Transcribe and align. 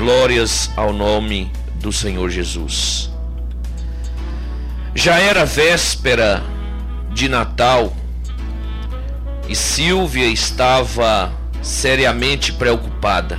Glórias 0.00 0.70
ao 0.78 0.94
nome 0.94 1.52
do 1.74 1.92
Senhor 1.92 2.30
Jesus. 2.30 3.10
Já 4.94 5.18
era 5.18 5.44
véspera 5.44 6.42
de 7.12 7.28
Natal 7.28 7.94
e 9.46 9.54
Silvia 9.54 10.24
estava 10.24 11.30
seriamente 11.60 12.50
preocupada. 12.50 13.38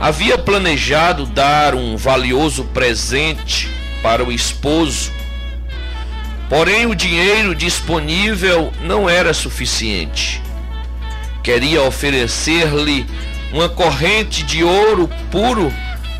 Havia 0.00 0.38
planejado 0.38 1.26
dar 1.26 1.74
um 1.74 1.94
valioso 1.98 2.64
presente 2.64 3.68
para 4.02 4.24
o 4.24 4.32
esposo, 4.32 5.12
porém 6.48 6.86
o 6.86 6.94
dinheiro 6.94 7.54
disponível 7.54 8.72
não 8.80 9.06
era 9.06 9.34
suficiente. 9.34 10.40
Queria 11.42 11.82
oferecer-lhe 11.82 13.06
uma 13.52 13.68
corrente 13.68 14.42
de 14.42 14.64
ouro 14.64 15.08
puro 15.30 15.72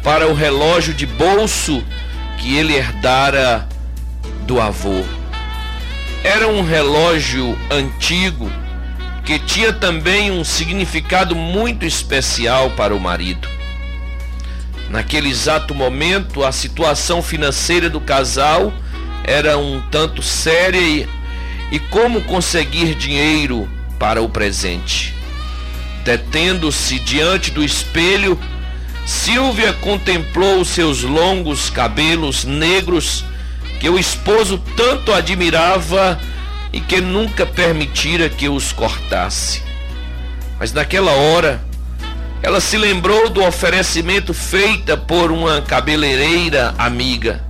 para 0.03 0.29
o 0.29 0.35
relógio 0.35 0.93
de 0.93 1.07
bolso 1.07 1.83
que 2.39 2.57
ele 2.57 2.75
herdara 2.75 3.69
do 4.47 4.61
avô. 4.61 5.03
Era 6.23 6.47
um 6.47 6.63
relógio 6.63 7.59
antigo 7.71 8.51
que 9.25 9.39
tinha 9.39 9.73
também 9.73 10.31
um 10.31 10.45
significado 10.45 11.35
muito 11.35 11.87
especial 11.87 12.71
para 12.71 12.95
o 12.95 13.01
marido. 13.01 13.49
Naquele 14.91 15.31
exato 15.31 15.75
momento, 15.75 16.45
a 16.45 16.53
situação 16.53 17.23
financeira 17.23 17.89
do 17.89 18.01
casal 18.01 18.73
era 19.25 19.57
um 19.57 19.81
tanto 19.91 20.23
séria 20.23 20.81
e, 20.81 21.09
e 21.71 21.79
como 21.79 22.21
conseguir 22.23 22.95
dinheiro 22.95 23.71
para 23.99 24.21
o 24.21 24.29
presente. 24.29 25.22
Detendo-se 26.05 26.99
diante 26.99 27.51
do 27.51 27.63
espelho, 27.63 28.39
Silvia 29.07 29.73
contemplou 29.73 30.65
seus 30.65 31.03
longos 31.03 31.71
cabelos 31.71 32.45
negros 32.45 33.25
que 33.81 33.89
o 33.89 33.99
esposo 33.99 34.59
tanto 34.77 35.13
admirava 35.13 36.21
e 36.73 36.81
que 36.81 37.01
nunca 37.01 37.45
permitira 37.45 38.29
que 38.29 38.49
os 38.49 38.73
cortasse. 38.73 39.63
Mas 40.59 40.73
naquela 40.73 41.13
hora, 41.13 41.61
ela 42.43 42.61
se 42.61 42.77
lembrou 42.77 43.29
do 43.29 43.45
oferecimento 43.45 44.33
feito 44.33 44.97
por 44.99 45.31
uma 45.31 45.63
cabeleireira 45.63 46.75
amiga, 46.79 47.45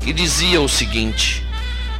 que 0.00 0.12
dizia 0.12 0.60
o 0.60 0.68
seguinte: 0.68 1.44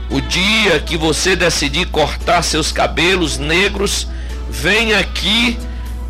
O 0.08 0.20
dia 0.20 0.80
que 0.80 0.96
você 0.96 1.36
decidir 1.36 1.86
cortar 1.86 2.42
seus 2.42 2.72
cabelos 2.72 3.38
negros, 3.38 4.08
Vem 4.50 4.94
aqui 4.94 5.56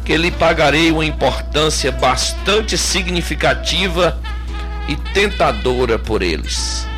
que 0.03 0.17
lhe 0.17 0.31
pagarei 0.31 0.91
uma 0.91 1.05
importância 1.05 1.93
bastante 1.93 2.77
significativa 2.79 4.19
e 4.89 4.97
tentadora 4.97 5.99
por 5.99 6.23
eles. 6.23 6.89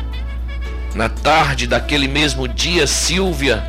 Na 0.95 1.09
tarde 1.09 1.67
daquele 1.67 2.07
mesmo 2.07 2.47
dia, 2.47 2.87
Silvia 2.87 3.61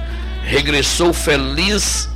regressou 0.45 1.13
feliz, 1.13 2.09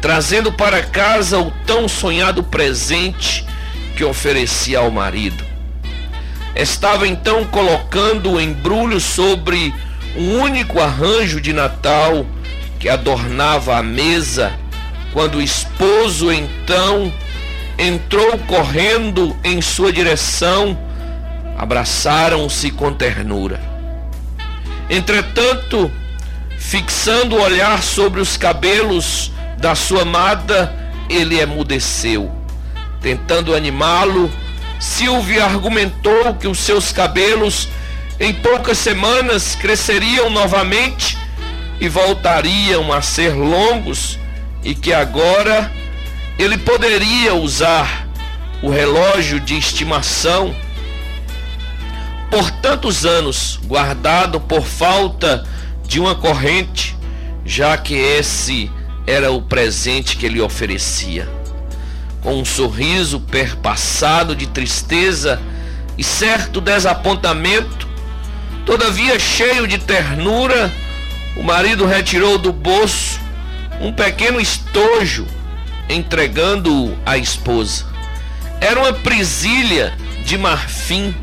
trazendo 0.00 0.52
para 0.52 0.80
casa 0.80 1.38
o 1.40 1.50
tão 1.66 1.88
sonhado 1.88 2.44
presente 2.44 3.44
que 3.96 4.04
oferecia 4.04 4.78
ao 4.78 4.92
marido. 4.92 5.44
Estava 6.54 7.06
então 7.06 7.44
colocando 7.46 8.32
o 8.32 8.40
embrulho 8.40 9.00
sobre 9.00 9.74
um 10.16 10.38
único 10.40 10.80
arranjo 10.80 11.40
de 11.40 11.52
Natal 11.52 12.24
que 12.78 12.88
adornava 12.88 13.76
a 13.76 13.82
mesa 13.82 14.52
quando 15.12 15.36
o 15.36 15.42
esposo 15.42 16.32
então 16.32 17.12
entrou 17.78 18.38
correndo 18.46 19.36
em 19.42 19.60
sua 19.60 19.92
direção, 19.92 20.78
abraçaram-se 21.56 22.70
com 22.70 22.92
ternura. 22.92 23.60
Entretanto, 24.88 25.90
fixando 26.58 27.36
o 27.36 27.42
olhar 27.42 27.82
sobre 27.82 28.20
os 28.20 28.36
cabelos 28.36 29.32
da 29.58 29.74
sua 29.74 30.02
amada, 30.02 30.74
ele 31.08 31.40
emudeceu. 31.40 32.30
Tentando 33.00 33.54
animá-lo, 33.54 34.30
Silvia 34.78 35.44
argumentou 35.44 36.34
que 36.34 36.46
os 36.46 36.58
seus 36.58 36.92
cabelos 36.92 37.68
em 38.18 38.34
poucas 38.34 38.78
semanas 38.78 39.54
cresceriam 39.54 40.28
novamente 40.28 41.16
e 41.80 41.88
voltariam 41.88 42.92
a 42.92 43.00
ser 43.00 43.34
longos 43.34 44.19
e 44.62 44.74
que 44.74 44.92
agora 44.92 45.70
ele 46.38 46.58
poderia 46.58 47.34
usar 47.34 48.08
o 48.62 48.70
relógio 48.70 49.40
de 49.40 49.56
estimação 49.56 50.54
por 52.30 52.50
tantos 52.50 53.04
anos 53.04 53.58
guardado 53.64 54.40
por 54.40 54.62
falta 54.62 55.44
de 55.84 55.98
uma 55.98 56.14
corrente, 56.14 56.96
já 57.44 57.76
que 57.76 57.94
esse 57.94 58.70
era 59.06 59.32
o 59.32 59.42
presente 59.42 60.16
que 60.16 60.26
ele 60.26 60.40
oferecia. 60.40 61.28
Com 62.22 62.38
um 62.38 62.44
sorriso 62.44 63.18
perpassado 63.18 64.36
de 64.36 64.46
tristeza 64.46 65.40
e 65.98 66.04
certo 66.04 66.60
desapontamento, 66.60 67.88
todavia 68.64 69.18
cheio 69.18 69.66
de 69.66 69.78
ternura, 69.78 70.70
o 71.36 71.42
marido 71.42 71.86
retirou 71.86 72.38
do 72.38 72.52
bolso 72.52 73.09
um 73.80 73.92
pequeno 73.92 74.40
estojo 74.40 75.26
entregando-o 75.88 76.96
à 77.04 77.16
esposa. 77.16 77.84
Era 78.60 78.78
uma 78.78 78.92
presilha 78.92 79.92
de 80.24 80.36
marfim, 80.36 81.14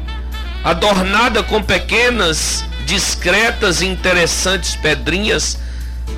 adornada 0.63 1.44
com 1.44 1.62
pequenas, 1.62 2.66
discretas 2.85 3.81
e 3.81 3.85
interessantes 3.85 4.75
pedrinhas 4.75 5.59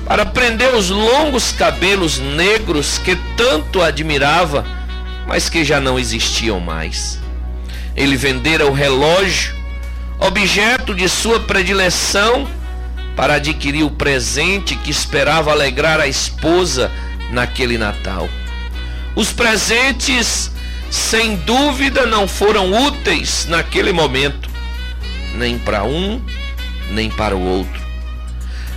para 0.06 0.24
prender 0.24 0.74
os 0.74 0.88
longos 0.88 1.52
cabelos 1.52 2.18
negros 2.18 2.98
que 2.98 3.16
tanto 3.36 3.82
admirava, 3.82 4.64
mas 5.26 5.48
que 5.48 5.64
já 5.64 5.80
não 5.80 5.98
existiam 5.98 6.58
mais. 6.58 7.18
Ele 7.94 8.16
vendera 8.16 8.66
o 8.66 8.72
relógio, 8.72 9.54
objeto 10.18 10.94
de 10.94 11.08
sua 11.08 11.40
predileção, 11.40 12.48
para 13.20 13.34
adquirir 13.34 13.82
o 13.82 13.90
presente 13.90 14.74
que 14.74 14.90
esperava 14.90 15.52
alegrar 15.52 16.00
a 16.00 16.06
esposa 16.06 16.90
naquele 17.30 17.76
Natal. 17.76 18.26
Os 19.14 19.30
presentes, 19.30 20.50
sem 20.90 21.36
dúvida, 21.36 22.06
não 22.06 22.26
foram 22.26 22.72
úteis 22.86 23.44
naquele 23.44 23.92
momento, 23.92 24.48
nem 25.34 25.58
para 25.58 25.84
um, 25.84 26.18
nem 26.92 27.10
para 27.10 27.36
o 27.36 27.42
outro, 27.46 27.78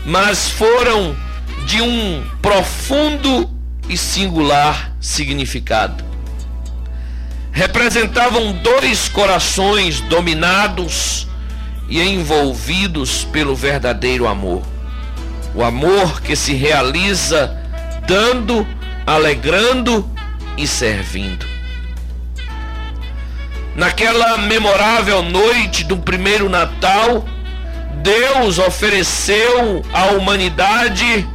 mas 0.06 0.50
foram 0.50 1.16
de 1.66 1.82
um 1.82 2.22
profundo 2.42 3.50
e 3.88 3.96
singular 3.96 4.94
significado. 5.00 6.04
Representavam 7.54 8.52
dois 8.52 9.08
corações 9.08 10.02
dominados 10.02 11.30
e 11.88 12.02
envolvidos 12.02 13.26
pelo 13.26 13.56
verdadeiro 13.56 14.28
amor. 14.28 14.64
O 15.56 15.64
amor 15.64 16.22
que 16.22 16.36
se 16.36 16.54
realiza 16.54 17.56
dando, 18.08 18.66
alegrando 19.06 20.10
e 20.58 20.68
servindo. 20.68 21.46
Naquela 23.76 24.38
memorável 24.38 25.24
noite 25.24 25.84
do 25.84 25.98
primeiro 25.98 26.48
Natal, 26.48 27.26
Deus 28.04 28.60
ofereceu 28.60 29.84
à 29.92 30.08
humanidade 30.12 31.28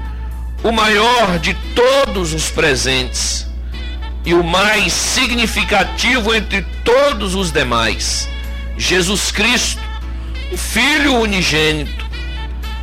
o 0.63 0.71
maior 0.71 1.39
de 1.39 1.55
todos 1.75 2.33
os 2.33 2.51
presentes 2.51 3.47
e 4.25 4.35
o 4.35 4.45
mais 4.45 4.93
significativo 4.93 6.35
entre 6.35 6.63
todos 6.85 7.35
os 7.35 7.51
demais, 7.51 8.29
Jesus 8.77 9.33
Cristo, 9.33 9.88
Filho 10.59 11.21
unigênito. 11.21 12.05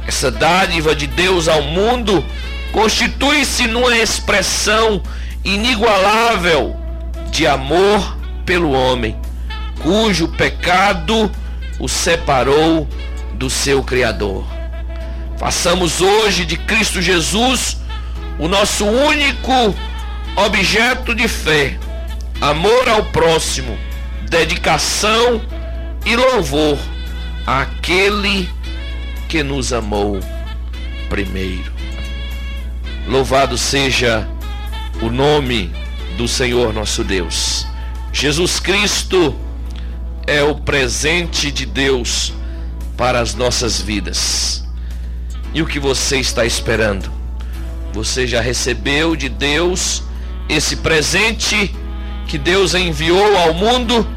Essa 0.08 0.32
dádiva 0.32 0.96
de 0.96 1.08
Deus 1.08 1.48
ao 1.48 1.62
mundo 1.62 2.24
constitui-se 2.72 3.68
numa 3.68 3.96
expressão 3.98 5.04
inigualável 5.44 6.76
de 7.30 7.46
amor 7.46 8.18
pelo 8.46 8.72
homem, 8.72 9.16
cujo 9.82 10.30
pecado 10.30 11.30
o 11.78 11.88
separou 11.88 12.88
do 13.34 13.50
seu 13.50 13.84
Criador. 13.84 14.46
Façamos 15.38 16.00
hoje 16.00 16.46
de 16.46 16.56
Cristo 16.56 17.02
Jesus 17.02 17.78
o 18.40 18.48
nosso 18.48 18.86
único 18.86 19.76
objeto 20.36 21.14
de 21.14 21.28
fé, 21.28 21.78
amor 22.40 22.88
ao 22.88 23.04
próximo, 23.06 23.78
dedicação 24.30 25.42
e 26.06 26.16
louvor 26.16 26.78
aquele 27.46 28.50
que 29.28 29.44
nos 29.44 29.72
amou 29.72 30.20
primeiro. 31.10 31.72
Louvado 33.08 33.58
seja 33.58 34.28
o 35.02 35.10
nome 35.10 35.72
do 36.18 36.28
Senhor 36.28 36.74
nosso 36.74 37.04
Deus. 37.04 37.68
Jesus 38.12 38.60
Cristo 38.60 39.36
é 40.26 40.42
o 40.42 40.56
presente 40.56 41.52
de 41.52 41.66
Deus 41.66 42.34
para 42.98 43.20
as 43.20 43.36
nossas 43.36 43.80
vidas. 43.80 44.66
E 45.54 45.62
o 45.62 45.68
que 45.68 45.80
você 45.80 46.18
está 46.18 46.46
esperando? 46.46 47.12
Você 47.94 48.26
já 48.26 48.42
recebeu 48.42 49.16
de 49.16 49.30
Deus 49.30 50.04
esse 50.50 50.78
presente 50.78 51.74
que 52.28 52.38
Deus 52.38 52.74
enviou 52.74 53.38
ao 53.38 53.54
mundo? 53.54 54.08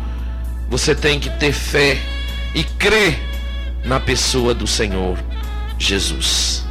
Você 0.70 0.94
tem 0.94 1.20
que 1.20 1.31
ter 1.31 1.52
fé 1.52 1.98
e 2.54 2.64
crer 2.64 3.18
na 3.84 4.00
pessoa 4.00 4.54
do 4.54 4.66
Senhor 4.66 5.18
Jesus. 5.78 6.64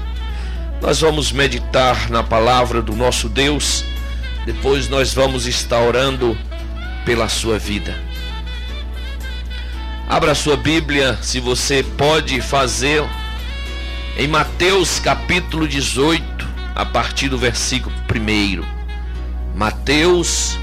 Nós 0.82 1.02
vamos 1.02 1.32
meditar 1.32 2.10
na 2.10 2.24
palavra 2.24 2.82
do 2.82 2.96
nosso 2.96 3.28
Deus, 3.28 3.84
depois 4.46 4.88
nós 4.88 5.14
vamos 5.14 5.48
estar 5.48 5.80
orando 5.80 6.38
pela 7.06 7.28
sua 7.28 7.58
vida. 7.58 7.96
Abra 10.08 10.36
sua 10.36 10.56
Bíblia, 10.56 11.18
se 11.22 11.40
você 11.40 11.84
pode 11.84 12.40
fazer, 12.42 13.04
em 14.18 14.28
Mateus 14.28 15.00
capítulo 15.00 15.68
18, 15.68 16.48
a 16.76 16.86
partir 16.86 17.28
do 17.30 17.38
versículo 17.38 17.94
1. 18.10 18.64
Mateus 19.56 20.58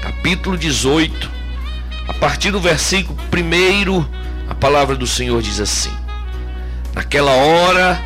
capítulo 0.00 0.56
18, 0.56 1.30
a 2.06 2.14
partir 2.14 2.50
do 2.50 2.60
versículo 2.60 3.18
1, 3.32 4.17
a 4.48 4.54
palavra 4.54 4.96
do 4.96 5.06
Senhor 5.06 5.40
diz 5.42 5.60
assim: 5.60 5.92
Naquela 6.94 7.32
hora, 7.32 8.00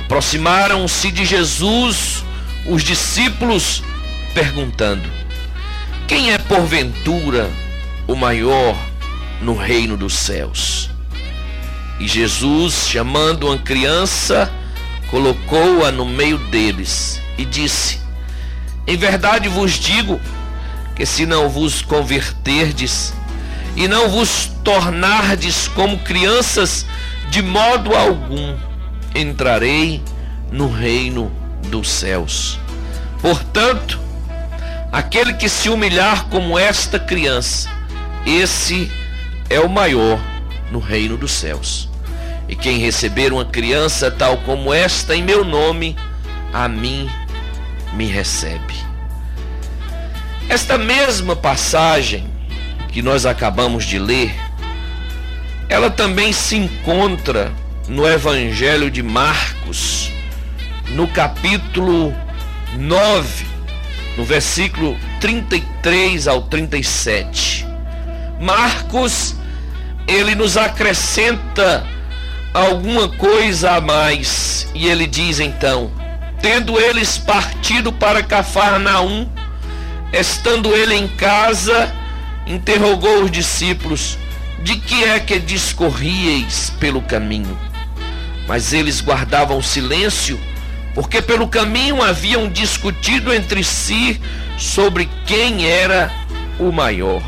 aproximaram-se 0.00 1.10
de 1.10 1.24
Jesus 1.24 2.24
os 2.66 2.82
discípulos, 2.82 3.82
perguntando: 4.32 5.08
Quem 6.06 6.32
é 6.32 6.38
porventura 6.38 7.50
o 8.06 8.14
maior 8.14 8.76
no 9.40 9.56
reino 9.56 9.96
dos 9.96 10.14
céus? 10.14 10.90
E 11.98 12.06
Jesus, 12.06 12.88
chamando 12.88 13.46
uma 13.46 13.58
criança, 13.58 14.52
colocou-a 15.10 15.90
no 15.90 16.04
meio 16.04 16.38
deles 16.38 17.20
e 17.36 17.44
disse: 17.44 18.00
Em 18.86 18.96
verdade 18.96 19.48
vos 19.48 19.72
digo 19.72 20.20
que 20.94 21.04
se 21.04 21.26
não 21.26 21.48
vos 21.48 21.82
converterdes 21.82 23.12
e 23.76 23.86
não 23.86 24.08
vos 24.08 24.50
tornardes 24.64 25.68
como 25.68 25.98
crianças, 25.98 26.86
de 27.30 27.42
modo 27.42 27.94
algum 27.94 28.56
entrarei 29.14 30.02
no 30.50 30.72
reino 30.72 31.30
dos 31.68 31.90
céus. 31.90 32.58
Portanto, 33.20 34.00
aquele 34.90 35.34
que 35.34 35.48
se 35.48 35.68
humilhar 35.68 36.24
como 36.26 36.58
esta 36.58 36.98
criança, 36.98 37.68
esse 38.24 38.90
é 39.50 39.60
o 39.60 39.68
maior 39.68 40.18
no 40.72 40.78
reino 40.78 41.16
dos 41.16 41.32
céus. 41.32 41.88
E 42.48 42.56
quem 42.56 42.78
receber 42.78 43.32
uma 43.32 43.44
criança 43.44 44.10
tal 44.10 44.38
como 44.38 44.72
esta 44.72 45.14
em 45.14 45.22
meu 45.22 45.44
nome, 45.44 45.96
a 46.52 46.68
mim 46.68 47.10
me 47.92 48.06
recebe. 48.06 48.74
Esta 50.48 50.78
mesma 50.78 51.34
passagem 51.34 52.35
que 52.96 53.02
nós 53.02 53.26
acabamos 53.26 53.84
de 53.84 53.98
ler, 53.98 54.34
ela 55.68 55.90
também 55.90 56.32
se 56.32 56.56
encontra 56.56 57.52
no 57.86 58.08
Evangelho 58.08 58.90
de 58.90 59.02
Marcos, 59.02 60.10
no 60.88 61.06
capítulo 61.06 62.16
9, 62.78 63.44
no 64.16 64.24
versículo 64.24 64.96
33 65.20 66.26
ao 66.26 66.40
37. 66.44 67.66
Marcos, 68.40 69.36
ele 70.08 70.34
nos 70.34 70.56
acrescenta 70.56 71.86
alguma 72.54 73.10
coisa 73.10 73.72
a 73.72 73.80
mais, 73.82 74.70
e 74.74 74.86
ele 74.86 75.06
diz 75.06 75.38
então: 75.38 75.90
Tendo 76.40 76.80
eles 76.80 77.18
partido 77.18 77.92
para 77.92 78.22
Cafarnaum, 78.22 79.28
estando 80.14 80.74
ele 80.74 80.94
em 80.94 81.06
casa, 81.06 81.92
interrogou 82.46 83.24
os 83.24 83.30
discípulos: 83.30 84.18
De 84.62 84.76
que 84.76 85.04
é 85.04 85.18
que 85.18 85.38
discorrieis 85.38 86.70
pelo 86.78 87.02
caminho? 87.02 87.58
Mas 88.46 88.72
eles 88.72 89.00
guardavam 89.00 89.60
silêncio, 89.60 90.38
porque 90.94 91.20
pelo 91.20 91.48
caminho 91.48 92.02
haviam 92.02 92.48
discutido 92.48 93.34
entre 93.34 93.64
si 93.64 94.20
sobre 94.56 95.08
quem 95.26 95.66
era 95.66 96.10
o 96.58 96.70
maior. 96.70 97.22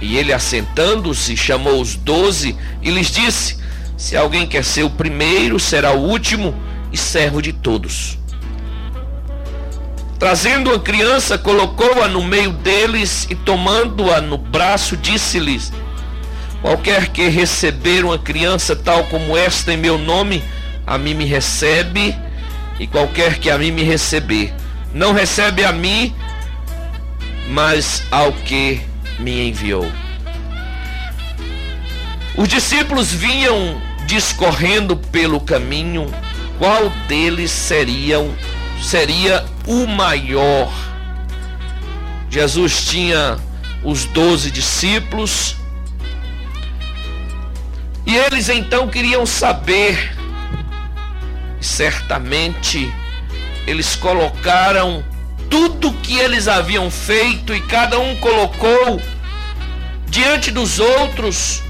E 0.00 0.16
ele, 0.16 0.32
assentando-se, 0.32 1.36
chamou 1.36 1.80
os 1.80 1.94
doze 1.94 2.56
e 2.82 2.90
lhes 2.90 3.10
disse: 3.10 3.58
Se 3.96 4.16
alguém 4.16 4.46
quer 4.46 4.64
ser 4.64 4.82
o 4.82 4.90
primeiro, 4.90 5.58
será 5.58 5.92
o 5.92 6.02
último 6.02 6.54
e 6.92 6.96
servo 6.96 7.40
de 7.40 7.52
todos. 7.52 8.18
Trazendo 10.18 10.72
a 10.72 10.80
criança, 10.80 11.36
colocou-a 11.36 12.08
no 12.08 12.24
meio 12.24 12.50
deles 12.50 13.26
e, 13.28 13.34
tomando-a 13.34 14.20
no 14.20 14.38
braço, 14.38 14.96
disse-lhes: 14.96 15.72
Qualquer 16.62 17.08
que 17.08 17.28
receber 17.28 18.04
uma 18.04 18.18
criança 18.18 18.74
tal 18.74 19.04
como 19.04 19.36
esta 19.36 19.72
em 19.74 19.76
meu 19.76 19.98
nome, 19.98 20.42
a 20.86 20.96
mim 20.96 21.12
me 21.12 21.26
recebe, 21.26 22.16
e 22.80 22.86
qualquer 22.86 23.38
que 23.38 23.50
a 23.50 23.58
mim 23.58 23.70
me 23.70 23.82
receber, 23.82 24.54
não 24.94 25.12
recebe 25.12 25.64
a 25.64 25.72
mim, 25.72 26.14
mas 27.48 28.02
ao 28.10 28.32
que 28.32 28.80
me 29.18 29.48
enviou. 29.48 29.86
Os 32.36 32.48
discípulos 32.48 33.12
vinham 33.12 33.80
discorrendo 34.06 34.96
pelo 34.96 35.40
caminho 35.40 36.06
qual 36.58 36.90
deles 37.06 37.50
seriam 37.50 38.34
seria 38.80 39.44
o 39.66 39.86
maior. 39.86 40.72
Jesus 42.30 42.86
tinha 42.86 43.38
os 43.82 44.04
doze 44.04 44.50
discípulos 44.50 45.56
e 48.06 48.14
eles 48.16 48.48
então 48.48 48.88
queriam 48.88 49.26
saber, 49.26 50.16
certamente 51.60 52.92
eles 53.66 53.96
colocaram 53.96 55.04
tudo 55.50 55.92
que 55.94 56.16
eles 56.18 56.46
haviam 56.46 56.90
feito 56.90 57.54
e 57.54 57.60
cada 57.60 57.98
um 57.98 58.16
colocou 58.16 59.00
diante 60.08 60.50
dos 60.50 60.78
outros 60.78 61.62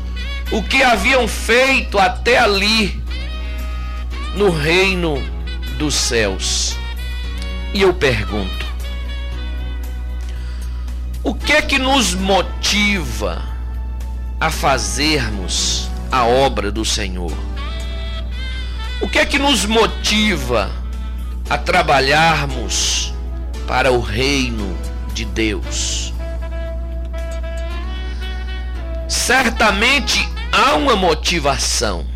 o 0.51 0.63
que 0.63 0.83
haviam 0.83 1.27
feito 1.27 1.99
até 1.99 2.39
ali 2.39 3.03
no 4.35 4.51
reino 4.51 5.23
dos 5.79 5.95
céus. 5.95 6.66
E 7.77 7.83
eu 7.83 7.93
pergunto: 7.93 8.67
o 11.23 11.35
que 11.35 11.53
é 11.53 11.61
que 11.61 11.79
nos 11.79 12.15
motiva 12.15 13.45
a 14.41 14.51
fazermos 14.51 15.91
a 16.11 16.25
obra 16.25 16.73
do 16.73 16.87
Senhor? 16.87 17.37
O 18.99 19.07
que 19.07 19.19
é 19.19 19.27
que 19.27 19.39
nos 19.39 19.67
motiva 19.67 20.73
a 21.51 21.59
trabalharmos 21.59 23.13
para 23.67 23.93
o 23.93 24.01
reino 24.01 24.75
de 25.13 25.27
Deus? 25.27 26.15
Certamente 29.07 30.27
há 30.51 30.77
uma 30.77 30.97
motivação. 30.97 32.07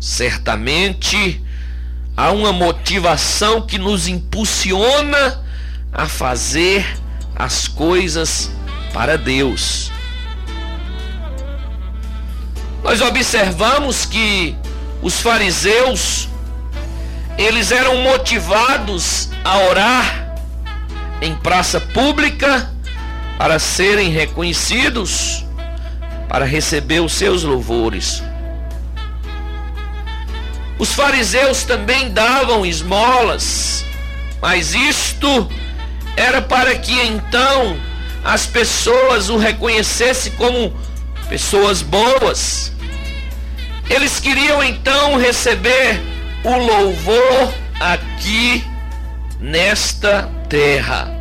Certamente 0.00 1.40
há 2.16 2.30
uma 2.30 2.52
motivação 2.52 3.60
que 3.60 3.78
nos 3.78 4.08
impulsiona 4.08 5.42
a 5.92 6.06
fazer 6.06 6.86
as 7.34 7.68
coisas 7.68 8.50
para 8.92 9.18
Deus. 9.18 9.92
Nós 12.82 13.00
observamos 13.00 14.06
que 14.06 14.56
os 15.02 15.20
fariseus 15.20 16.28
eles 17.36 17.70
eram 17.70 17.98
motivados 17.98 19.28
a 19.44 19.58
orar 19.58 20.34
em 21.20 21.34
praça 21.34 21.80
pública 21.80 22.70
para 23.36 23.58
serem 23.58 24.10
reconhecidos, 24.10 25.44
para 26.28 26.46
receber 26.46 27.00
os 27.00 27.12
seus 27.12 27.42
louvores. 27.42 28.22
Os 30.78 30.92
fariseus 30.92 31.64
também 31.64 32.10
davam 32.10 32.66
esmolas, 32.66 33.84
mas 34.40 34.74
isto 34.74 35.48
era 36.16 36.42
para 36.42 36.74
que 36.74 36.92
então 36.92 37.78
as 38.22 38.46
pessoas 38.46 39.28
o 39.30 39.38
reconhecessem 39.38 40.32
como 40.32 40.74
pessoas 41.28 41.80
boas. 41.80 42.72
Eles 43.88 44.18
queriam 44.20 44.62
então 44.62 45.16
receber 45.16 46.00
o 46.44 46.56
louvor 46.56 47.54
aqui 47.80 48.64
nesta 49.40 50.28
terra. 50.48 51.14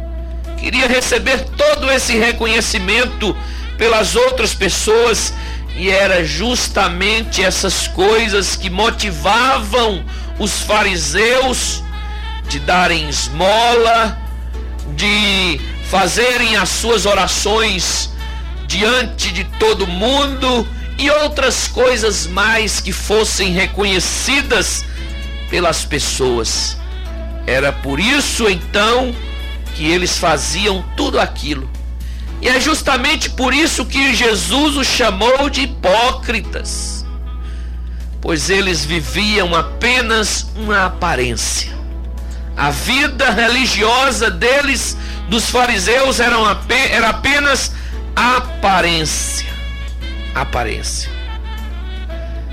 queria 0.57 0.87
receber 0.87 1.45
todo 1.57 1.91
esse 1.91 2.17
reconhecimento 2.17 3.35
pelas 3.77 4.15
outras 4.15 4.53
pessoas 4.53 5.33
e 5.75 5.89
era 5.89 6.23
justamente 6.23 7.43
essas 7.43 7.87
coisas 7.87 8.55
que 8.55 8.69
motivavam 8.69 10.05
os 10.39 10.61
fariseus 10.61 11.83
de 12.47 12.59
darem 12.59 13.09
esmola, 13.09 14.17
de 14.95 15.59
fazerem 15.89 16.55
as 16.55 16.69
suas 16.69 17.05
orações 17.05 18.09
diante 18.67 19.31
de 19.31 19.43
todo 19.59 19.85
mundo 19.85 20.67
e 20.97 21.09
outras 21.09 21.67
coisas 21.67 22.25
mais 22.25 22.79
que 22.79 22.91
fossem 22.91 23.51
reconhecidas 23.51 24.85
pelas 25.49 25.83
pessoas. 25.83 26.77
Era 27.45 27.71
por 27.71 27.99
isso 27.99 28.49
então 28.49 29.13
que 29.75 29.85
eles 29.85 30.17
faziam 30.17 30.83
tudo 30.95 31.19
aquilo. 31.19 31.69
E 32.41 32.47
é 32.47 32.59
justamente 32.59 33.29
por 33.29 33.53
isso 33.53 33.85
que 33.85 34.13
Jesus 34.13 34.77
os 34.77 34.87
chamou 34.87 35.49
de 35.49 35.61
hipócritas, 35.61 37.05
pois 38.21 38.49
eles 38.49 38.85
viviam 38.85 39.55
apenas 39.55 40.47
uma 40.55 40.85
aparência. 40.85 41.73
A 42.55 42.69
vida 42.69 43.31
religiosa 43.31 44.29
deles, 44.29 44.97
dos 45.27 45.49
fariseus, 45.49 46.19
era, 46.19 46.37
apenas 47.09 47.73
aparência. 48.15 49.53
Aparência. 50.33 51.11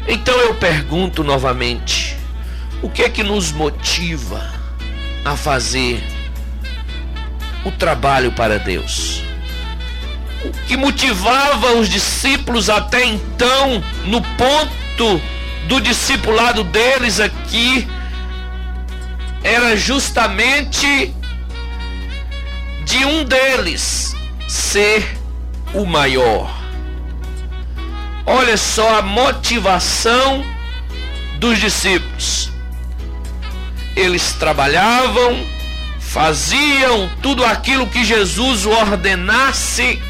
Então 0.08 0.34
eu 0.34 0.54
pergunto 0.54 1.22
novamente: 1.22 2.16
o 2.82 2.88
que 2.88 3.02
é 3.02 3.08
que 3.08 3.22
nos 3.22 3.52
motiva 3.52 4.42
a 5.24 5.36
fazer 5.36 6.02
o 7.64 7.70
trabalho 7.70 8.32
para 8.32 8.58
Deus? 8.58 9.22
Que 10.66 10.76
motivava 10.76 11.75
os 11.75 11.88
discípulos 11.88 12.68
até 12.68 13.04
então, 13.04 13.82
no 14.04 14.20
ponto 14.20 15.20
do 15.68 15.80
discipulado 15.80 16.64
deles 16.64 17.20
aqui, 17.20 17.87
era 19.42 19.76
justamente 19.76 21.14
de 22.84 23.04
um 23.04 23.25
deles 23.25 24.14
ser 24.49 25.16
o 25.72 25.84
maior. 25.84 26.50
Olha 28.26 28.56
só 28.56 28.99
a 28.99 29.02
motivação 29.02 30.44
dos 31.38 31.58
discípulos. 31.58 32.50
Eles 33.96 34.32
trabalhavam, 34.34 35.44
faziam 35.99 37.11
tudo 37.20 37.44
aquilo 37.44 37.87
que 37.87 38.04
Jesus 38.04 38.64
ordenasse, 38.64 40.00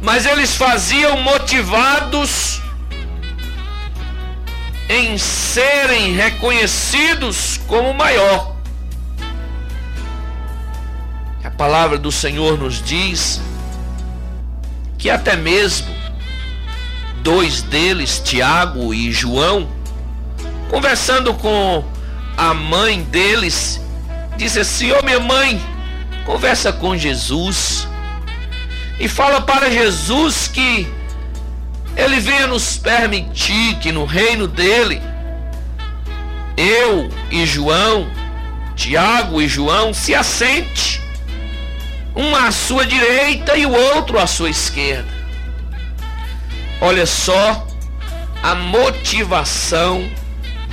mas 0.00 0.26
eles 0.26 0.54
faziam 0.54 1.20
motivados 1.20 2.60
em 4.88 5.16
serem 5.16 6.12
reconhecidos 6.12 7.58
como 7.66 7.94
maior. 7.94 8.54
A 11.42 11.50
palavra 11.50 11.98
do 11.98 12.10
Senhor 12.10 12.58
nos 12.58 12.82
diz 12.82 13.40
que 14.98 15.08
até 15.10 15.36
mesmo 15.36 15.94
dois 17.22 17.62
deles, 17.62 18.18
Tiago 18.18 18.92
e 18.92 19.12
João, 19.12 19.68
conversando 20.70 21.32
com 21.34 21.84
a 22.36 22.52
mãe 22.52 23.02
deles, 23.04 23.80
disse 24.36 24.60
assim: 24.60 24.92
Ô 24.92 24.98
oh, 25.00 25.04
minha 25.04 25.20
mãe, 25.20 25.60
conversa 26.26 26.72
com 26.72 26.96
Jesus 26.96 27.86
e 28.98 29.08
fala 29.08 29.40
para 29.40 29.70
Jesus 29.70 30.48
que 30.48 30.86
ele 31.96 32.20
venha 32.20 32.46
nos 32.46 32.76
permitir 32.76 33.76
que 33.78 33.92
no 33.92 34.04
reino 34.04 34.46
dele, 34.46 35.00
eu 36.56 37.08
e 37.30 37.46
João, 37.46 38.08
Tiago 38.74 39.40
e 39.40 39.48
João, 39.48 39.94
se 39.94 40.14
assente, 40.14 41.00
um 42.14 42.34
à 42.34 42.50
sua 42.50 42.86
direita 42.86 43.56
e 43.56 43.66
o 43.66 43.72
outro 43.72 44.18
à 44.18 44.26
sua 44.26 44.50
esquerda. 44.50 45.12
Olha 46.80 47.06
só 47.06 47.66
a 48.42 48.54
motivação 48.54 50.08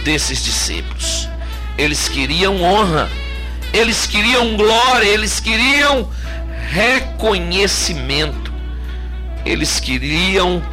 desses 0.03 0.43
discípulos. 0.43 1.27
Eles 1.77 2.09
queriam 2.09 2.61
honra, 2.61 3.09
eles 3.73 4.05
queriam 4.05 4.55
glória, 4.57 5.07
eles 5.07 5.39
queriam 5.39 6.09
reconhecimento, 6.71 8.53
eles 9.45 9.77
queriam 9.79 10.63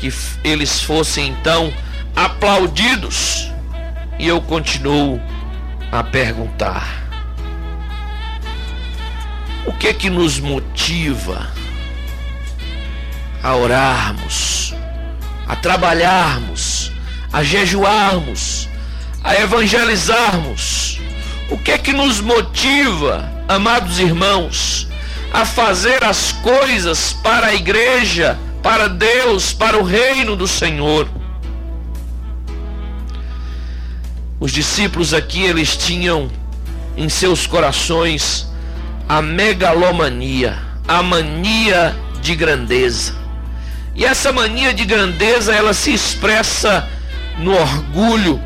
que 0.00 0.12
eles 0.42 0.82
fossem 0.82 1.28
então 1.28 1.72
aplaudidos. 2.16 3.48
E 4.18 4.26
eu 4.26 4.40
continuo 4.40 5.20
a 5.92 6.02
perguntar: 6.02 7.08
o 9.64 9.72
que 9.72 9.94
que 9.94 10.10
nos 10.10 10.40
motiva 10.40 11.48
a 13.40 13.54
orarmos, 13.54 14.74
a 15.46 15.54
trabalharmos, 15.54 16.90
a 17.32 17.44
jejuarmos, 17.44 18.68
a 19.22 19.36
evangelizarmos? 19.36 20.98
O 21.50 21.58
que 21.58 21.78
que 21.78 21.92
nos 21.92 22.20
motiva, 22.20 23.30
amados 23.48 23.98
irmãos, 23.98 24.89
a 25.32 25.44
fazer 25.44 26.02
as 26.04 26.32
coisas 26.32 27.12
para 27.12 27.48
a 27.48 27.54
igreja? 27.54 28.38
para 28.62 28.88
Deus, 28.88 29.52
para 29.52 29.78
o 29.78 29.82
reino 29.82 30.36
do 30.36 30.46
Senhor. 30.46 31.08
Os 34.38 34.52
discípulos 34.52 35.12
aqui 35.12 35.42
eles 35.42 35.76
tinham 35.76 36.30
em 36.96 37.08
seus 37.08 37.46
corações 37.46 38.46
a 39.08 39.20
megalomania, 39.20 40.58
a 40.86 41.02
mania 41.02 41.94
de 42.22 42.34
grandeza. 42.34 43.14
E 43.94 44.04
essa 44.04 44.32
mania 44.32 44.72
de 44.72 44.84
grandeza 44.84 45.54
ela 45.54 45.74
se 45.74 45.92
expressa 45.92 46.88
no 47.38 47.52
orgulho, 47.52 48.40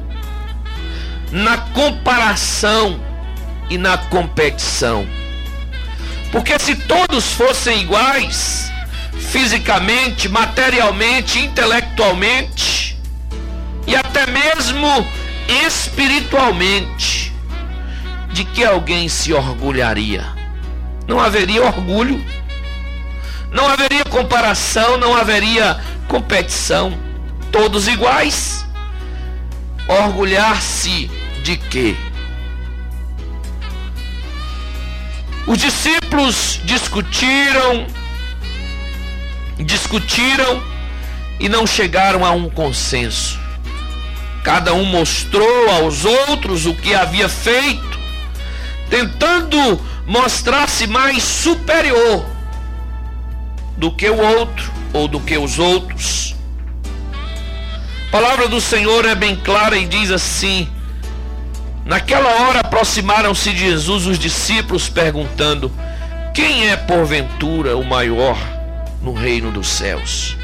na 1.30 1.58
comparação 1.58 3.00
e 3.68 3.76
na 3.76 3.96
competição. 3.98 5.06
Porque 6.34 6.58
se 6.58 6.74
todos 6.74 7.32
fossem 7.34 7.82
iguais, 7.82 8.68
fisicamente, 9.30 10.28
materialmente, 10.28 11.38
intelectualmente 11.38 12.98
e 13.86 13.94
até 13.94 14.26
mesmo 14.26 15.06
espiritualmente, 15.64 17.32
de 18.32 18.44
que 18.46 18.64
alguém 18.64 19.08
se 19.08 19.32
orgulharia? 19.32 20.26
Não 21.06 21.20
haveria 21.20 21.62
orgulho, 21.62 22.20
não 23.52 23.68
haveria 23.68 24.04
comparação, 24.04 24.98
não 24.98 25.16
haveria 25.16 25.78
competição, 26.08 26.98
todos 27.52 27.86
iguais. 27.86 28.66
Orgulhar-se 29.86 31.08
de 31.44 31.56
quê? 31.56 31.94
Os 35.46 35.58
discípulos 35.58 36.58
discutiram, 36.64 37.86
discutiram 39.58 40.62
e 41.38 41.50
não 41.50 41.66
chegaram 41.66 42.24
a 42.24 42.30
um 42.30 42.48
consenso. 42.48 43.38
Cada 44.42 44.72
um 44.72 44.84
mostrou 44.84 45.70
aos 45.70 46.04
outros 46.04 46.64
o 46.64 46.74
que 46.74 46.94
havia 46.94 47.28
feito, 47.28 47.98
tentando 48.88 49.78
mostrar-se 50.06 50.86
mais 50.86 51.22
superior 51.22 52.24
do 53.76 53.90
que 53.90 54.08
o 54.08 54.16
outro 54.16 54.72
ou 54.94 55.06
do 55.06 55.20
que 55.20 55.36
os 55.36 55.58
outros. 55.58 56.34
A 58.08 58.10
palavra 58.10 58.48
do 58.48 58.60
Senhor 58.60 59.04
é 59.04 59.14
bem 59.14 59.36
clara 59.36 59.76
e 59.76 59.86
diz 59.86 60.10
assim: 60.10 60.68
Naquela 61.84 62.42
hora 62.42 62.60
aproximaram-se 62.60 63.50
de 63.50 63.58
Jesus 63.58 64.06
os 64.06 64.18
discípulos, 64.18 64.88
perguntando: 64.88 65.70
Quem 66.32 66.68
é 66.68 66.76
porventura 66.76 67.76
o 67.76 67.84
maior 67.84 68.38
no 69.02 69.12
reino 69.12 69.52
dos 69.52 69.68
céus. 69.68 70.36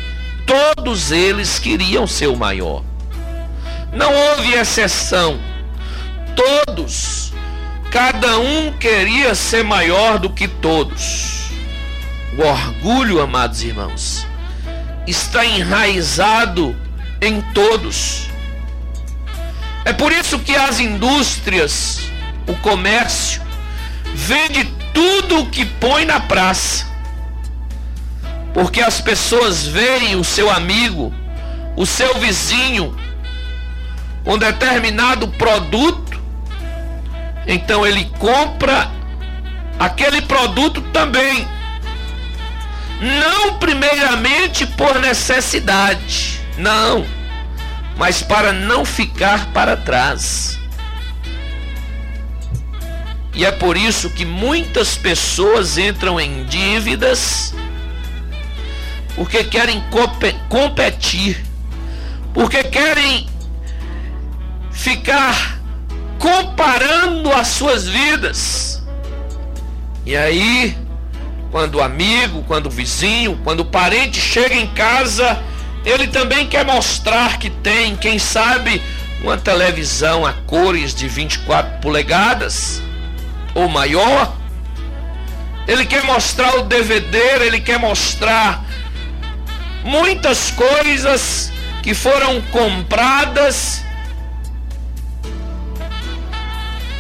Todos 0.47 1.11
eles 1.11 1.59
queriam 1.59 2.07
ser 2.07 2.27
o 2.27 2.37
maior. 2.37 2.83
Não 3.93 4.13
houve 4.13 4.53
exceção. 4.53 5.41
Todos, 6.37 7.33
cada 7.91 8.39
um 8.39 8.73
queria 8.73 9.35
ser 9.35 9.65
maior 9.65 10.19
do 10.19 10.31
que 10.31 10.47
todos. 10.47 11.51
O 12.39 12.43
orgulho, 12.43 13.21
amados 13.21 13.63
irmãos, 13.63 14.27
está 15.07 15.45
enraizado 15.45 16.77
em 17.21 17.41
todos. 17.53 18.30
É 19.85 19.93
por 19.93 20.13
isso 20.13 20.39
que 20.39 20.55
as 20.55 20.79
indústrias, 20.79 22.01
o 22.47 22.55
comércio, 22.57 23.43
vende 24.15 24.65
tudo 24.93 25.41
o 25.41 25.47
que 25.47 25.65
põe 25.65 26.05
na 26.05 26.21
praça. 26.21 26.87
Porque 28.53 28.81
as 28.81 29.01
pessoas 29.01 29.67
veem 29.67 30.17
o 30.17 30.25
seu 30.25 30.51
amigo, 30.51 31.15
o 31.77 31.87
seu 31.87 32.19
vizinho, 32.19 32.97
com 34.25 34.37
determinado 34.37 35.29
produto, 35.29 36.21
então 37.47 37.87
ele 37.87 38.05
compra 38.19 38.91
aquele 39.79 40.21
produto 40.23 40.83
também. 40.93 41.49
Não 43.01 43.59
primeiramente 43.59 44.67
por 44.67 44.99
necessidade, 44.99 46.39
não, 46.59 47.07
mas 48.01 48.23
para 48.23 48.51
não 48.51 48.83
ficar 48.83 49.53
para 49.53 49.77
trás. 49.77 50.59
E 53.35 53.45
é 53.45 53.53
por 53.53 53.77
isso 53.77 54.09
que 54.09 54.25
muitas 54.25 54.97
pessoas 54.97 55.77
entram 55.77 56.19
em 56.19 56.45
dívidas 56.45 57.55
porque 59.15 59.45
querem 59.45 59.85
competir, 60.49 61.45
porque 62.33 62.65
querem 62.65 63.29
ficar 64.73 65.61
comparando 66.19 67.31
as 67.31 67.49
suas 67.49 67.87
vidas. 67.87 68.83
E 70.07 70.17
aí, 70.17 70.75
quando 71.51 71.75
o 71.75 71.83
amigo, 71.83 72.45
quando 72.45 72.65
o 72.65 72.71
vizinho, 72.71 73.39
quando 73.45 73.61
o 73.61 73.65
parente 73.67 74.19
chega 74.19 74.55
em 74.55 74.69
casa, 74.69 75.50
ele 75.85 76.07
também 76.09 76.47
quer 76.47 76.65
mostrar 76.65 77.39
que 77.39 77.49
tem, 77.49 77.97
quem 77.97 78.19
sabe, 78.19 78.83
uma 79.23 79.37
televisão 79.37 80.27
a 80.27 80.33
cores 80.33 80.95
de 80.95 81.09
24 81.09 81.81
polegadas 81.81 82.83
ou 83.55 83.69
maior. 83.69 84.37
Ele 85.67 85.85
quer 85.87 86.03
mostrar 86.05 86.57
o 86.57 86.63
DVD, 86.63 87.19
ele 87.45 87.61
quer 87.61 87.79
mostrar 87.79 88.65
muitas 89.85 90.51
coisas 90.51 91.53
que 91.83 91.95
foram 91.95 92.41
compradas 92.51 93.83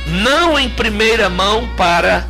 não 0.07 0.59
em 0.59 0.69
primeira 0.69 1.29
mão 1.29 1.69
para 1.77 2.27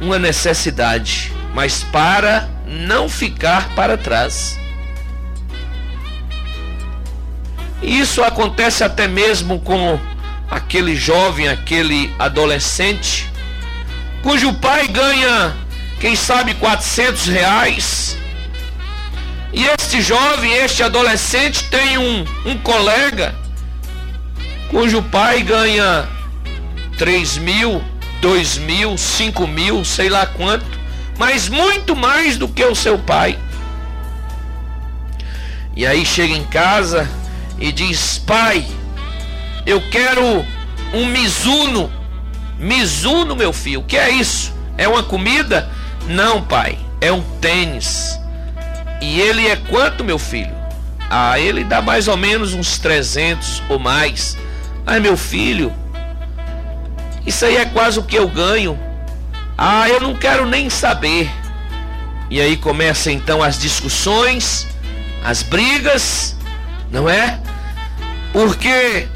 uma 0.00 0.18
necessidade, 0.18 1.32
mas 1.54 1.82
para 1.84 2.48
não 2.66 3.08
ficar 3.08 3.74
para 3.74 3.96
trás. 3.96 4.58
Isso 7.82 8.22
acontece 8.22 8.82
até 8.82 9.06
mesmo 9.06 9.60
com 9.60 9.98
aquele 10.50 10.96
jovem, 10.96 11.48
aquele 11.48 12.12
adolescente, 12.18 13.30
cujo 14.22 14.52
pai 14.54 14.88
ganha, 14.88 15.54
quem 16.00 16.16
sabe, 16.16 16.54
400 16.54 17.26
reais 17.26 18.18
e 19.52 19.64
este 19.64 20.02
jovem, 20.02 20.52
este 20.52 20.82
adolescente 20.82 21.64
tem 21.64 21.96
um, 21.96 22.24
um 22.44 22.58
colega 22.58 23.34
cujo 24.68 25.02
pai 25.02 25.42
ganha 25.42 26.06
3 26.98 27.38
mil, 27.38 27.82
2 28.20 28.58
mil, 28.58 28.98
5 28.98 29.46
mil, 29.46 29.84
sei 29.84 30.10
lá 30.10 30.26
quanto, 30.26 30.78
mas 31.18 31.48
muito 31.48 31.96
mais 31.96 32.36
do 32.36 32.46
que 32.46 32.62
o 32.62 32.74
seu 32.74 32.98
pai. 32.98 33.38
E 35.74 35.86
aí 35.86 36.04
chega 36.04 36.34
em 36.34 36.44
casa 36.44 37.08
e 37.60 37.72
diz: 37.72 38.18
Pai, 38.18 38.64
eu 39.66 39.80
quero 39.90 40.44
um 40.92 41.06
Mizuno. 41.06 41.90
Mizuno, 42.58 43.36
meu 43.36 43.52
filho, 43.52 43.80
o 43.80 43.84
que 43.84 43.96
é 43.96 44.10
isso? 44.10 44.52
É 44.76 44.88
uma 44.88 45.02
comida? 45.02 45.68
Não, 46.06 46.42
pai, 46.42 46.78
é 47.00 47.12
um 47.12 47.22
tênis. 47.40 48.18
E 49.00 49.20
ele 49.20 49.46
é 49.46 49.56
quanto, 49.56 50.02
meu 50.02 50.18
filho? 50.18 50.56
Ah, 51.10 51.38
ele 51.38 51.64
dá 51.64 51.80
mais 51.80 52.08
ou 52.08 52.16
menos 52.16 52.52
uns 52.52 52.78
300 52.78 53.62
ou 53.68 53.78
mais. 53.78 54.36
Ai, 54.86 55.00
meu 55.00 55.16
filho, 55.16 55.72
isso 57.26 57.44
aí 57.44 57.56
é 57.56 57.64
quase 57.66 57.98
o 57.98 58.02
que 58.02 58.16
eu 58.16 58.26
ganho. 58.26 58.78
Ah, 59.56 59.88
eu 59.88 60.00
não 60.00 60.14
quero 60.14 60.46
nem 60.46 60.70
saber. 60.70 61.30
E 62.30 62.40
aí 62.40 62.56
começam 62.56 63.12
então 63.12 63.42
as 63.42 63.58
discussões, 63.58 64.66
as 65.24 65.42
brigas, 65.42 66.36
não 66.90 67.08
é? 67.08 67.38
Porque 68.38 69.08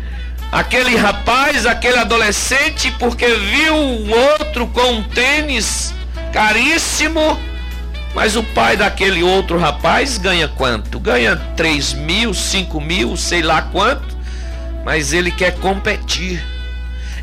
aquele 0.50 0.96
rapaz, 0.96 1.64
aquele 1.64 1.96
adolescente, 1.96 2.90
porque 2.98 3.24
viu 3.24 3.72
o 3.72 4.10
outro 4.10 4.66
com 4.66 4.94
um 4.94 5.04
tênis 5.04 5.94
caríssimo, 6.32 7.38
mas 8.16 8.34
o 8.34 8.42
pai 8.42 8.76
daquele 8.76 9.22
outro 9.22 9.60
rapaz 9.60 10.18
ganha 10.18 10.48
quanto? 10.48 10.98
Ganha 10.98 11.36
3 11.56 11.92
mil, 11.92 12.34
5 12.34 12.80
mil, 12.80 13.16
sei 13.16 13.42
lá 13.42 13.62
quanto. 13.62 14.16
Mas 14.84 15.12
ele 15.12 15.30
quer 15.30 15.54
competir. 15.60 16.44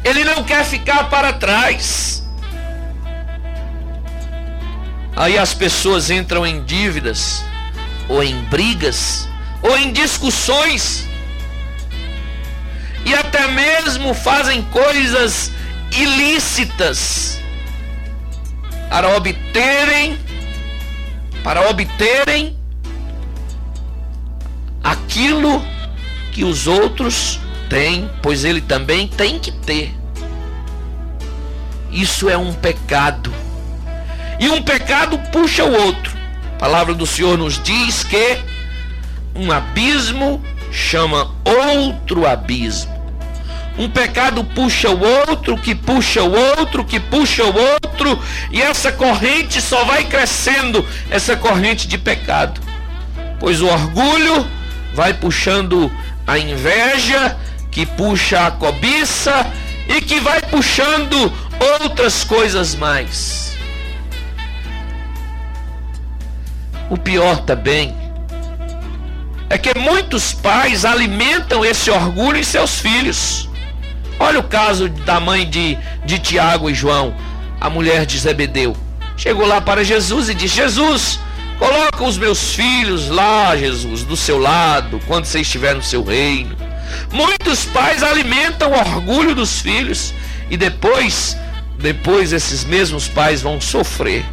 Ele 0.02 0.24
não 0.24 0.42
quer 0.42 0.64
ficar 0.64 1.10
para 1.10 1.34
trás. 1.34 2.26
Aí 5.18 5.38
as 5.38 5.54
pessoas 5.54 6.10
entram 6.10 6.48
em 6.48 6.64
dívidas, 6.64 7.44
ou 8.08 8.24
em 8.24 8.42
brigas, 8.44 9.28
ou 9.62 9.78
em 9.78 9.92
discussões, 9.92 11.10
até 13.40 13.48
mesmo 13.48 14.14
fazem 14.14 14.62
coisas 14.64 15.52
ilícitas 15.96 17.40
para 18.90 19.16
obterem 19.16 20.20
para 21.42 21.70
obterem 21.70 22.58
aquilo 24.84 25.64
que 26.34 26.44
os 26.44 26.68
outros 26.68 27.40
têm, 27.70 28.10
pois 28.22 28.44
ele 28.44 28.60
também 28.60 29.08
tem 29.08 29.40
que 29.40 29.52
ter. 29.52 29.96
Isso 31.90 32.30
é 32.30 32.38
um 32.38 32.54
pecado. 32.54 33.34
E 34.38 34.50
um 34.50 34.62
pecado 34.62 35.18
puxa 35.32 35.64
o 35.64 35.72
outro. 35.72 36.18
A 36.56 36.60
palavra 36.60 36.94
do 36.94 37.06
Senhor 37.06 37.38
nos 37.38 37.62
diz 37.64 38.04
que 38.04 38.38
um 39.34 39.50
abismo 39.50 40.44
chama 40.72 41.34
outro 41.46 42.28
abismo. 42.28 42.99
Um 43.80 43.90
pecado 43.90 44.44
puxa 44.44 44.90
o 44.90 45.02
outro, 45.02 45.58
que 45.58 45.74
puxa 45.74 46.22
o 46.22 46.34
outro, 46.34 46.84
que 46.84 47.00
puxa 47.00 47.46
o 47.46 47.56
outro, 47.58 48.22
e 48.52 48.62
essa 48.62 48.92
corrente 48.92 49.62
só 49.62 49.86
vai 49.86 50.04
crescendo, 50.04 50.86
essa 51.10 51.38
corrente 51.38 51.88
de 51.88 51.98
pecado. 51.98 52.60
Pois 53.40 53.62
o 53.62 53.68
orgulho 53.68 54.46
vai 54.94 55.14
puxando 55.14 55.90
a 56.28 56.38
inveja, 56.38 57.38
que 57.72 57.86
puxa 57.86 58.48
a 58.48 58.52
cobiça 58.52 59.50
e 59.88 60.02
que 60.02 60.20
vai 60.20 60.42
puxando 60.42 61.32
outras 61.82 62.26
coisas 62.26 62.76
mais. 62.76 63.58
O 66.90 66.98
pior 66.98 67.38
também 67.46 67.96
é 69.50 69.58
que 69.58 69.78
muitos 69.80 70.34
pais 70.34 70.84
alimentam 70.84 71.64
esse 71.64 71.90
orgulho 71.90 72.38
em 72.38 72.44
seus 72.44 72.82
filhos. 72.82 73.49
Olha 74.20 74.40
o 74.40 74.44
caso 74.44 74.90
da 74.90 75.20
mãe 75.20 75.50
de, 75.50 75.78
de 76.06 76.20
Tiago 76.20 76.70
e 76.70 76.74
João, 76.74 77.16
a 77.60 77.70
mulher 77.70 78.06
de 78.06 78.20
Zebedeu. 78.20 78.76
Chegou 79.16 79.48
lá 79.48 79.62
para 79.62 79.84
Jesus 79.84 80.30
e 80.30 80.34
disse: 80.34 80.58
Jesus, 80.58 81.20
coloca 81.58 82.04
os 82.04 82.18
meus 82.18 82.54
filhos 82.54 83.10
lá, 83.10 83.56
Jesus, 83.56 84.04
do 84.04 84.18
seu 84.18 84.38
lado, 84.38 85.00
quando 85.08 85.26
você 85.26 85.40
estiver 85.40 85.74
no 85.74 85.82
seu 85.82 86.04
reino. 86.04 86.56
Muitos 87.12 87.66
pais 87.66 88.04
alimentam 88.04 88.72
o 88.72 88.78
orgulho 88.78 89.34
dos 89.34 89.62
filhos 89.62 90.14
e 90.50 90.58
depois, 90.58 91.38
depois 91.78 92.34
esses 92.34 92.66
mesmos 92.66 93.08
pais 93.08 93.42
vão 93.42 93.62
sofrer. 93.62 94.26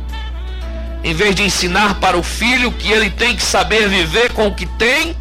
Em 1.05 1.14
vez 1.14 1.35
de 1.37 1.44
ensinar 1.44 2.01
para 2.01 2.16
o 2.16 2.22
filho 2.22 2.72
que 2.72 2.90
ele 2.90 3.11
tem 3.11 3.37
que 3.37 3.42
saber 3.42 3.88
viver 3.88 4.33
com 4.33 4.49
o 4.49 4.55
que 4.55 4.66
tem, 4.66 5.16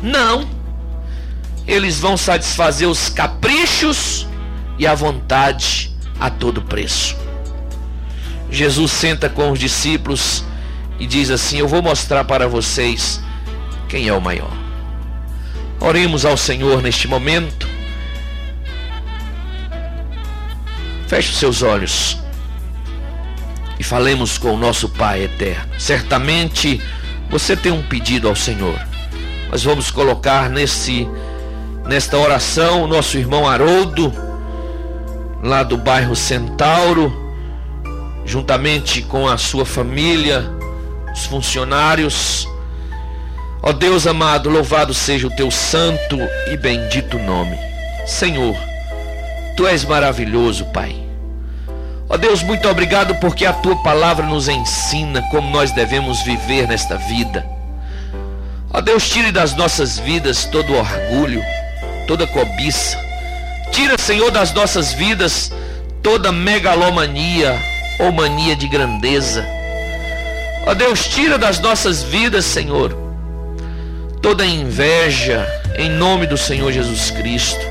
não 0.00 0.59
eles 1.66 1.98
vão 2.00 2.16
satisfazer 2.16 2.88
os 2.88 3.08
caprichos 3.08 4.26
e 4.78 4.86
a 4.86 4.94
vontade 4.94 5.94
a 6.18 6.30
todo 6.30 6.62
preço. 6.62 7.16
Jesus 8.50 8.90
senta 8.90 9.28
com 9.28 9.50
os 9.50 9.58
discípulos 9.58 10.44
e 10.98 11.06
diz 11.06 11.30
assim: 11.30 11.58
Eu 11.58 11.68
vou 11.68 11.82
mostrar 11.82 12.24
para 12.24 12.48
vocês 12.48 13.20
quem 13.88 14.08
é 14.08 14.12
o 14.12 14.20
maior. 14.20 14.52
Oremos 15.78 16.24
ao 16.24 16.36
Senhor 16.36 16.82
neste 16.82 17.08
momento. 17.08 17.68
Feche 21.06 21.30
os 21.30 21.38
seus 21.38 21.62
olhos 21.62 22.18
e 23.78 23.82
falemos 23.82 24.36
com 24.36 24.52
o 24.52 24.58
nosso 24.58 24.88
Pai 24.88 25.24
eterno. 25.24 25.72
Certamente 25.78 26.80
você 27.30 27.56
tem 27.56 27.72
um 27.72 27.82
pedido 27.82 28.28
ao 28.28 28.36
Senhor. 28.36 28.78
Nós 29.50 29.64
vamos 29.64 29.90
colocar 29.90 30.50
nesse 30.50 31.08
nesta 31.86 32.18
oração, 32.18 32.86
nosso 32.86 33.18
irmão 33.18 33.48
Haroldo, 33.48 34.12
lá 35.42 35.62
do 35.62 35.76
bairro 35.76 36.14
Centauro, 36.14 37.12
juntamente 38.24 39.02
com 39.02 39.28
a 39.28 39.36
sua 39.36 39.64
família, 39.64 40.48
os 41.12 41.24
funcionários. 41.24 42.48
Ó 43.62 43.72
Deus 43.72 44.06
amado, 44.06 44.48
louvado 44.48 44.94
seja 44.94 45.26
o 45.26 45.36
teu 45.36 45.50
santo 45.50 46.16
e 46.50 46.56
bendito 46.56 47.18
nome. 47.18 47.58
Senhor, 48.06 48.56
tu 49.56 49.66
és 49.66 49.84
maravilhoso, 49.84 50.64
Pai. 50.66 50.96
Ó 52.08 52.16
Deus, 52.16 52.42
muito 52.42 52.68
obrigado 52.68 53.14
porque 53.16 53.46
a 53.46 53.52
tua 53.52 53.76
palavra 53.82 54.26
nos 54.26 54.48
ensina 54.48 55.22
como 55.30 55.48
nós 55.50 55.70
devemos 55.70 56.20
viver 56.22 56.66
nesta 56.66 56.96
vida. 56.96 57.46
Ó 58.72 58.80
Deus, 58.80 59.08
tire 59.08 59.30
das 59.30 59.54
nossas 59.54 59.98
vidas 59.98 60.44
todo 60.44 60.74
orgulho, 60.74 61.42
toda 62.10 62.26
cobiça. 62.26 62.98
Tira, 63.70 63.96
Senhor, 63.96 64.32
das 64.32 64.52
nossas 64.52 64.92
vidas 64.92 65.52
toda 66.02 66.32
megalomania 66.32 67.56
ou 68.00 68.10
mania 68.10 68.56
de 68.56 68.66
grandeza. 68.66 69.46
Ó 70.66 70.74
Deus, 70.74 71.06
tira 71.06 71.38
das 71.38 71.60
nossas 71.60 72.02
vidas, 72.02 72.44
Senhor, 72.44 72.98
toda 74.20 74.44
inveja, 74.44 75.46
em 75.78 75.88
nome 75.88 76.26
do 76.26 76.36
Senhor 76.36 76.72
Jesus 76.72 77.12
Cristo. 77.12 77.64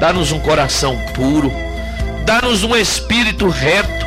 Dá-nos 0.00 0.32
um 0.32 0.40
coração 0.40 0.96
puro, 1.12 1.52
dá-nos 2.24 2.64
um 2.64 2.74
espírito 2.74 3.50
reto, 3.50 4.06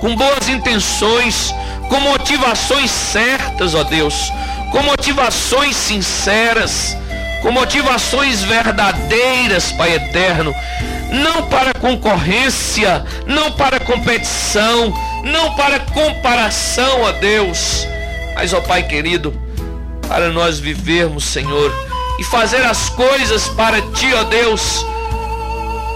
com 0.00 0.14
boas 0.14 0.48
intenções, 0.48 1.52
com 1.88 1.98
motivações 1.98 2.92
certas, 2.92 3.74
ó 3.74 3.82
Deus 3.82 4.30
com 4.70 4.82
motivações 4.82 5.76
sinceras, 5.76 6.96
com 7.42 7.50
motivações 7.50 8.42
verdadeiras, 8.42 9.72
Pai 9.72 9.94
eterno, 9.94 10.54
não 11.10 11.48
para 11.48 11.72
concorrência, 11.74 13.04
não 13.26 13.52
para 13.52 13.80
competição, 13.80 14.92
não 15.24 15.54
para 15.54 15.80
comparação 15.80 17.06
a 17.06 17.12
Deus, 17.12 17.86
mas, 18.34 18.52
ó 18.52 18.60
Pai 18.60 18.82
querido, 18.82 19.32
para 20.06 20.28
nós 20.30 20.58
vivermos, 20.58 21.24
Senhor, 21.24 21.72
e 22.18 22.24
fazer 22.24 22.64
as 22.64 22.88
coisas 22.90 23.48
para 23.48 23.80
Ti, 23.80 24.12
ó 24.14 24.24
Deus, 24.24 24.84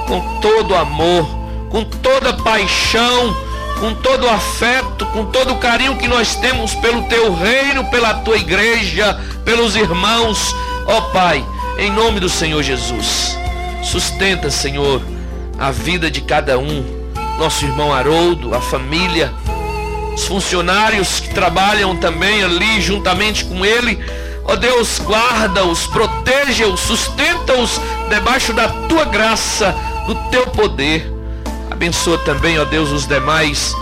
com 0.06 0.40
todo 0.40 0.74
amor, 0.74 1.28
com 1.70 1.84
toda 1.84 2.32
paixão, 2.32 3.36
com 3.78 3.94
todo 3.94 4.28
afeto, 4.28 5.06
com 5.06 5.26
todo 5.26 5.54
o 5.54 5.58
carinho 5.58 5.96
que 5.96 6.08
nós 6.08 6.34
temos 6.36 6.74
pelo 6.74 7.02
teu 7.04 7.34
reino, 7.34 7.84
pela 7.90 8.14
tua 8.14 8.36
igreja, 8.36 9.18
pelos 9.44 9.76
irmãos, 9.76 10.54
ó 10.90 11.00
Pai, 11.12 11.44
em 11.78 11.90
nome 11.92 12.18
do 12.18 12.28
Senhor 12.28 12.62
Jesus. 12.62 13.38
Sustenta, 13.82 14.50
Senhor, 14.50 15.00
a 15.58 15.70
vida 15.70 16.10
de 16.10 16.20
cada 16.20 16.58
um, 16.58 16.84
nosso 17.38 17.64
irmão 17.64 17.92
Haroldo, 17.92 18.54
a 18.54 18.60
família, 18.60 19.32
os 20.14 20.26
funcionários 20.26 21.20
que 21.20 21.32
trabalham 21.32 21.96
também 21.96 22.42
ali 22.42 22.80
juntamente 22.80 23.44
com 23.44 23.64
ele. 23.64 23.98
Ó 24.44 24.56
Deus, 24.56 25.00
guarda-os, 25.00 25.86
proteja-os, 25.86 26.80
sustenta-os 26.80 27.80
debaixo 28.08 28.52
da 28.52 28.68
tua 28.88 29.04
graça, 29.04 29.74
do 30.06 30.14
teu 30.30 30.46
poder. 30.48 31.10
Abençoa 31.70 32.18
também, 32.18 32.58
ó 32.58 32.64
Deus, 32.64 32.90
os 32.90 33.06
demais 33.06 33.72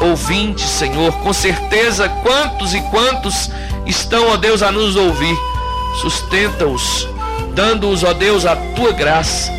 ouvintes, 0.00 0.66
Senhor. 0.66 1.12
Com 1.14 1.32
certeza, 1.32 2.08
quantos 2.22 2.74
e 2.74 2.80
quantos 2.82 3.50
estão, 3.86 4.28
ó 4.28 4.36
Deus, 4.36 4.62
a 4.62 4.70
nos 4.70 4.96
ouvir. 4.96 5.36
Sustenta-os, 6.00 7.08
dando-os, 7.54 8.04
ó 8.04 8.12
Deus, 8.12 8.46
a 8.46 8.56
tua 8.56 8.92
graça. 8.92 9.50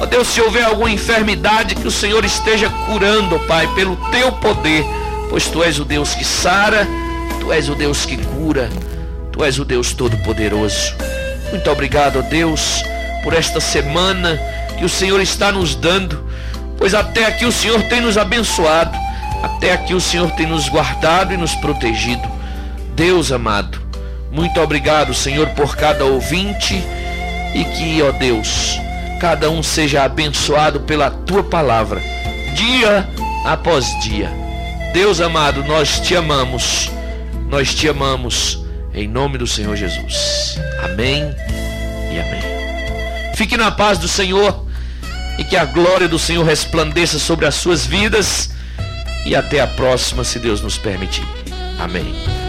Ó 0.00 0.06
Deus, 0.06 0.28
se 0.28 0.40
houver 0.40 0.64
alguma 0.64 0.90
enfermidade, 0.90 1.74
que 1.74 1.86
o 1.86 1.90
Senhor 1.90 2.24
esteja 2.24 2.68
curando, 2.86 3.38
Pai, 3.40 3.66
pelo 3.74 3.96
teu 4.10 4.32
poder, 4.32 4.84
pois 5.30 5.46
tu 5.48 5.62
és 5.62 5.78
o 5.78 5.84
Deus 5.84 6.14
que 6.14 6.24
sara, 6.24 6.86
tu 7.40 7.52
és 7.52 7.68
o 7.68 7.74
Deus 7.74 8.04
que 8.06 8.16
cura, 8.16 8.70
tu 9.32 9.44
és 9.44 9.58
o 9.58 9.64
Deus 9.64 9.92
todo-poderoso. 9.92 10.94
Muito 11.50 11.70
obrigado, 11.70 12.18
ó 12.18 12.22
Deus, 12.22 12.82
por 13.22 13.32
esta 13.34 13.60
semana 13.60 14.40
que 14.78 14.84
o 14.84 14.88
Senhor 14.88 15.20
está 15.20 15.52
nos 15.52 15.74
dando 15.74 16.24
pois 16.78 16.94
até 16.94 17.26
aqui 17.26 17.44
o 17.44 17.52
Senhor 17.52 17.82
tem 17.84 18.00
nos 18.00 18.18
abençoado, 18.18 18.96
até 19.42 19.72
aqui 19.72 19.94
o 19.94 20.00
Senhor 20.00 20.30
tem 20.32 20.46
nos 20.46 20.68
guardado 20.68 21.32
e 21.32 21.36
nos 21.36 21.54
protegido. 21.54 22.28
Deus 22.94 23.32
amado, 23.32 23.80
muito 24.34 24.60
obrigado, 24.60 25.14
Senhor, 25.14 25.48
por 25.50 25.76
cada 25.76 26.04
ouvinte 26.04 26.74
e 27.54 27.64
que, 27.64 28.02
ó 28.02 28.10
Deus, 28.10 28.80
cada 29.20 29.48
um 29.48 29.62
seja 29.62 30.02
abençoado 30.02 30.80
pela 30.80 31.08
tua 31.08 31.44
palavra, 31.44 32.02
dia 32.52 33.08
após 33.44 33.86
dia. 34.00 34.28
Deus 34.92 35.20
amado, 35.20 35.62
nós 35.62 36.00
te 36.00 36.16
amamos, 36.16 36.90
nós 37.48 37.72
te 37.72 37.88
amamos, 37.88 38.58
em 38.92 39.06
nome 39.06 39.38
do 39.38 39.46
Senhor 39.46 39.76
Jesus. 39.76 40.58
Amém 40.82 41.32
e 42.12 42.18
amém. 42.18 43.34
Fique 43.36 43.56
na 43.56 43.70
paz 43.70 43.98
do 43.98 44.08
Senhor 44.08 44.66
e 45.38 45.44
que 45.44 45.56
a 45.56 45.64
glória 45.64 46.08
do 46.08 46.18
Senhor 46.18 46.44
resplandeça 46.44 47.20
sobre 47.20 47.46
as 47.46 47.54
suas 47.54 47.86
vidas. 47.86 48.50
E 49.24 49.34
até 49.34 49.60
a 49.60 49.66
próxima, 49.66 50.24
se 50.24 50.40
Deus 50.40 50.60
nos 50.60 50.76
permitir. 50.76 51.24
Amém. 51.78 52.43